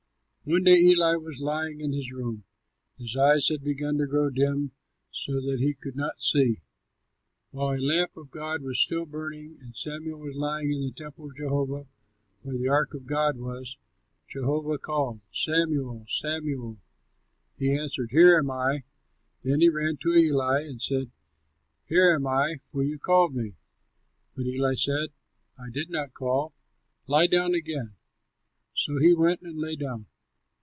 One 0.43 0.63
day 0.63 0.79
Eli 0.79 1.17
was 1.17 1.39
lying 1.39 1.81
in 1.81 1.93
his 1.93 2.11
room. 2.11 2.45
His 2.97 3.15
eyes 3.15 3.49
had 3.49 3.63
begun 3.63 3.99
to 3.99 4.07
grow 4.07 4.31
dim 4.31 4.71
so 5.11 5.33
that 5.33 5.59
he 5.59 5.75
could 5.75 5.95
not 5.95 6.19
see. 6.23 6.61
While 7.51 7.75
the 7.77 7.83
lamp 7.83 8.17
of 8.17 8.31
God 8.31 8.63
was 8.63 8.79
still 8.79 9.05
burning, 9.05 9.59
and 9.61 9.75
Samuel 9.75 10.19
was 10.19 10.35
lying 10.35 10.73
in 10.73 10.81
the 10.81 10.91
temple 10.91 11.27
of 11.29 11.35
Jehovah 11.37 11.85
where 12.41 12.57
the 12.57 12.67
ark 12.67 12.95
of 12.95 13.05
God 13.05 13.37
was, 13.37 13.77
Jehovah 14.27 14.79
called, 14.79 15.21
"Samuel! 15.31 16.05
Samuel!" 16.09 16.79
He 17.55 17.77
answered, 17.77 18.09
"Here 18.09 18.35
am 18.35 18.49
I." 18.49 18.81
Then 19.43 19.61
he 19.61 19.69
ran 19.69 19.97
to 19.97 20.15
Eli 20.15 20.61
and 20.63 20.81
said, 20.81 21.11
"Here 21.85 22.15
am 22.15 22.25
I, 22.25 22.61
for 22.71 22.81
you 22.83 22.97
called 22.97 23.35
me." 23.35 23.57
But 24.35 24.47
Eli 24.47 24.73
said, 24.73 25.09
"I 25.57 25.69
did 25.69 25.91
not 25.91 26.15
call, 26.15 26.55
lie 27.05 27.27
down 27.27 27.53
again." 27.53 27.93
So 28.73 28.97
he 28.97 29.13
went 29.13 29.41
and 29.43 29.59
lay 29.59 29.75
down. 29.75 30.07